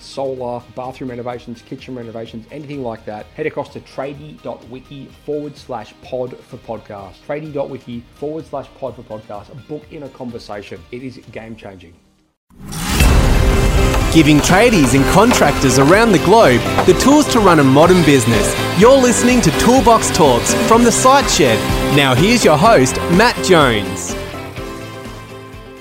[0.00, 6.36] solar, bathroom renovations, kitchen renovations, anything like that, head across to tradie.wiki forward slash pod
[6.38, 7.14] for podcast.
[7.26, 9.68] Tradie.wiki forward slash pod for podcast.
[9.68, 10.80] Book in a conversation.
[10.90, 11.94] It is game changing.
[14.12, 18.56] Giving tradies and contractors around the globe the tools to run a modern business.
[18.80, 21.58] You're listening to Toolbox Talks from the Site Shed.
[21.94, 24.14] Now, here's your host, Matt Jones.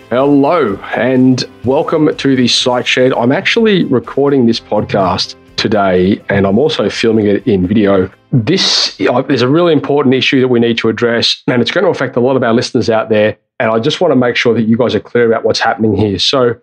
[0.09, 3.11] Hello, and welcome to the Site Shed.
[3.11, 8.09] I'm actually recording this podcast today, and I'm also filming it in video.
[8.31, 11.83] This uh, is a really important issue that we need to address, and it's going
[11.83, 13.37] to affect a lot of our listeners out there.
[13.59, 15.93] And I just want to make sure that you guys are clear about what's happening
[15.93, 16.19] here.
[16.19, 16.55] So,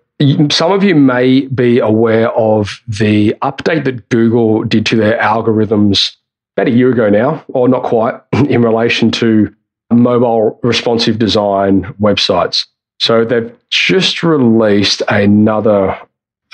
[0.50, 6.16] some of you may be aware of the update that Google did to their algorithms
[6.56, 9.54] about a year ago now, or not quite, in relation to
[9.92, 12.64] mobile responsive design websites.
[13.04, 16.00] So they've just released another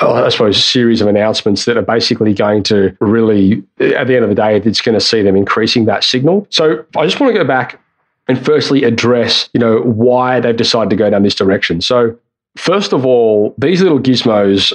[0.01, 4.25] oh, I suppose, series of announcements that are basically going to really, at the end
[4.25, 6.47] of the day, it's going to see them increasing that signal.
[6.51, 7.81] So I just want to go back
[8.27, 11.81] and firstly address, you know, why they've decided to go down this direction.
[11.81, 12.19] So
[12.57, 14.73] first of all, these little gizmos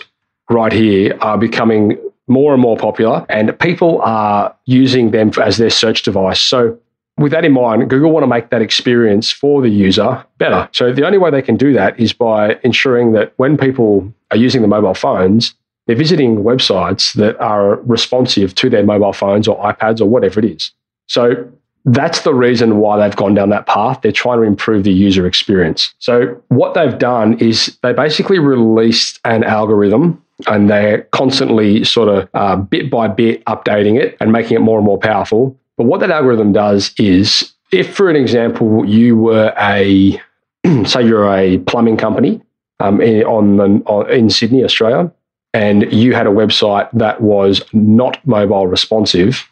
[0.49, 5.69] right here are becoming more and more popular, and people are using them as their
[5.69, 6.39] search device.
[6.39, 6.79] So
[7.17, 10.67] with that in mind, Google want to make that experience for the user better.
[10.73, 14.38] So the only way they can do that is by ensuring that when people are
[14.38, 15.55] using the mobile phones,
[15.88, 20.45] they're visiting websites that are responsive to their mobile phones or iPads or whatever it
[20.45, 20.72] is.
[21.07, 21.49] So
[21.85, 24.01] that's the reason why they've gone down that path.
[24.01, 25.94] They're trying to improve the user experience.
[26.00, 32.28] So what they've done is they basically released an algorithm and they're constantly sort of
[32.34, 36.00] uh, bit by bit updating it and making it more and more powerful but what
[36.00, 40.19] that algorithm does is, if for an example, you were a,
[40.86, 42.41] say you're a plumbing company
[42.80, 45.12] um, in, on, on in Sydney, Australia,
[45.53, 49.46] and you had a website that was not mobile responsive,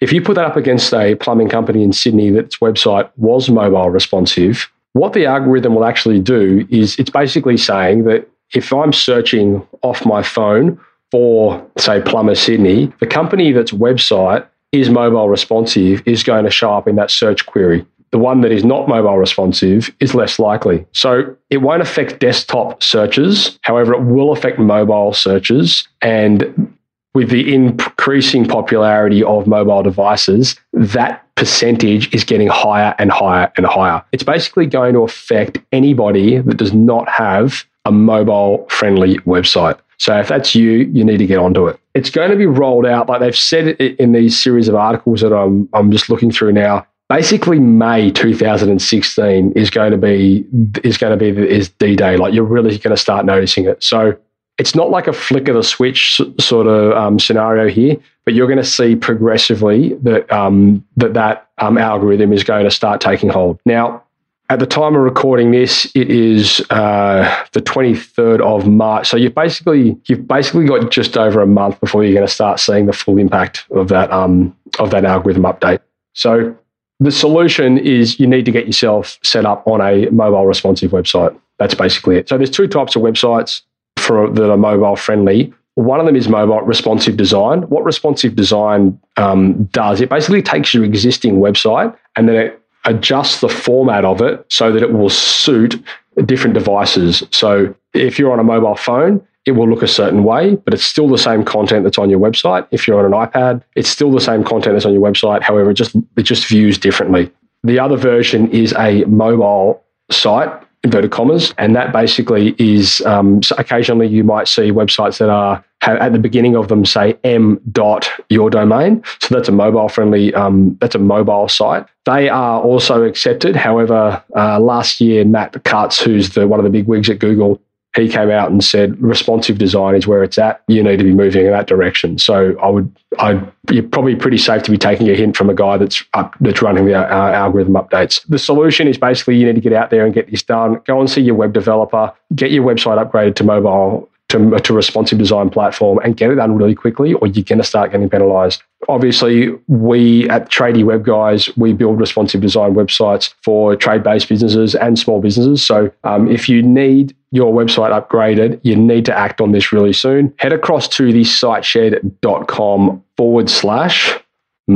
[0.00, 3.90] if you put that up against a plumbing company in Sydney that's website was mobile
[3.90, 9.66] responsive, what the algorithm will actually do is it's basically saying that if I'm searching
[9.82, 10.80] off my phone
[11.10, 16.72] for, say, Plumber Sydney, the company that's website is mobile responsive is going to show
[16.72, 17.86] up in that search query.
[18.12, 20.84] The one that is not mobile responsive is less likely.
[20.92, 23.58] So it won't affect desktop searches.
[23.62, 25.86] However, it will affect mobile searches.
[26.02, 26.76] And
[27.14, 33.66] with the increasing popularity of mobile devices, that percentage is getting higher and higher and
[33.66, 34.02] higher.
[34.12, 39.78] It's basically going to affect anybody that does not have a mobile friendly website.
[40.00, 41.78] So if that's you, you need to get onto it.
[41.94, 45.20] It's going to be rolled out, like they've said it in these series of articles
[45.20, 46.86] that I'm, I'm just looking through now.
[47.10, 50.46] Basically, May 2016 is going to be
[50.84, 52.16] is going to be is D Day.
[52.16, 53.82] Like you're really going to start noticing it.
[53.82, 54.16] So
[54.58, 58.46] it's not like a flick of the switch sort of um, scenario here, but you're
[58.46, 63.28] going to see progressively that um, that that um, algorithm is going to start taking
[63.28, 63.58] hold.
[63.66, 64.04] Now,
[64.50, 69.08] at the time of recording this, it is uh, the 23rd of March.
[69.08, 72.58] So you've basically you've basically got just over a month before you're going to start
[72.58, 75.78] seeing the full impact of that um, of that algorithm update.
[76.14, 76.56] So
[76.98, 81.38] the solution is you need to get yourself set up on a mobile responsive website.
[81.58, 82.28] That's basically it.
[82.28, 83.62] So there's two types of websites
[83.98, 85.54] for that are mobile friendly.
[85.76, 87.62] One of them is mobile responsive design.
[87.62, 93.40] What responsive design um, does, it basically takes your existing website and then it adjust
[93.40, 95.82] the format of it so that it will suit
[96.24, 97.22] different devices.
[97.30, 100.84] So if you're on a mobile phone, it will look a certain way, but it's
[100.84, 102.66] still the same content that's on your website.
[102.70, 105.42] If you're on an iPad, it's still the same content that's on your website.
[105.42, 107.30] However, it just it just views differently.
[107.62, 110.50] The other version is a mobile site
[110.82, 115.62] inverted commas, and that basically is um, so occasionally you might see websites that are
[115.82, 119.02] have, at the beginning of them say m dot your domain.
[119.20, 120.34] So that's a mobile friendly.
[120.34, 121.86] Um, that's a mobile site.
[122.06, 123.56] They are also accepted.
[123.56, 127.60] However, uh, last year Matt Cutts, who's the one of the big wigs at Google,
[127.96, 130.62] he came out and said responsive design is where it's at.
[130.68, 132.18] You need to be moving in that direction.
[132.18, 135.54] So I would, I you're probably pretty safe to be taking a hint from a
[135.54, 138.24] guy that's up, that's running the uh, algorithm updates.
[138.28, 140.80] The solution is basically you need to get out there and get this done.
[140.86, 145.18] Go and see your web developer, get your website upgraded to mobile to, to responsive
[145.18, 148.62] design platform and get it done really quickly, or you're going to start getting penalized.
[148.88, 154.74] Obviously, we at Tradie Web Guys, we build responsive design websites for trade based businesses
[154.74, 155.64] and small businesses.
[155.64, 159.92] So um, if you need your website upgraded, you need to act on this really
[159.92, 160.34] soon.
[160.38, 164.18] Head across to the siteshed.com forward slash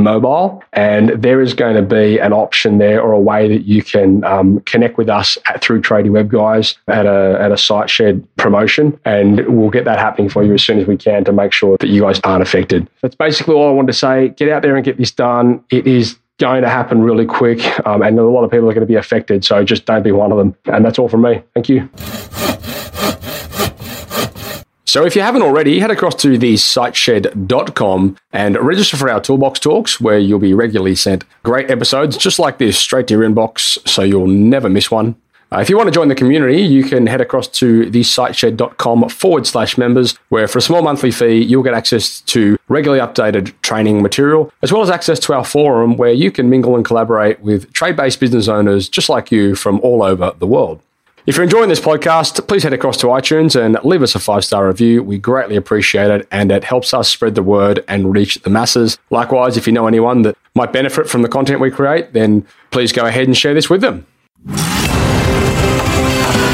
[0.03, 0.63] mobile.
[0.73, 4.25] And there is going to be an option there or a way that you can
[4.25, 8.27] um, connect with us at, through Tradie Web Guys at a, at a Site Shed
[8.37, 8.99] promotion.
[9.05, 11.77] And we'll get that happening for you as soon as we can to make sure
[11.79, 12.89] that you guys aren't affected.
[13.03, 14.29] That's basically all I wanted to say.
[14.31, 15.65] Get out there and get this done.
[15.71, 18.87] It is going to happen really quick, um, and a lot of people are going
[18.87, 19.45] to be affected.
[19.45, 20.57] So just don't be one of them.
[20.67, 21.43] And that's all from me.
[21.55, 21.89] Thank you.
[24.95, 29.59] So if you haven't already, head across to the siteshed.com and register for our Toolbox
[29.59, 33.89] Talks, where you'll be regularly sent great episodes just like this straight to your inbox,
[33.89, 35.17] so you'll never miss one.
[35.51, 39.09] Uh, if you want to join the community, you can head across to the siteshed.com
[39.09, 43.53] forward slash members, where for a small monthly fee, you'll get access to regularly updated
[43.63, 47.41] training material, as well as access to our forum where you can mingle and collaborate
[47.41, 50.81] with trade based business owners just like you from all over the world.
[51.27, 54.45] If you're enjoying this podcast, please head across to iTunes and leave us a five
[54.45, 55.03] star review.
[55.03, 58.99] We greatly appreciate it and it helps us spread the word and reach the masses.
[59.09, 62.93] Likewise, if you know anyone that might benefit from the content we create, then please
[62.93, 64.07] go ahead and share this with them.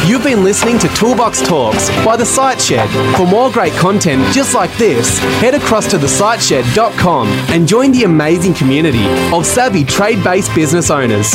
[0.07, 2.89] You've been listening to Toolbox Talks by The Site Shed.
[3.17, 8.55] For more great content just like this, head across to thesiteshed.com and join the amazing
[8.55, 11.35] community of savvy trade based business owners.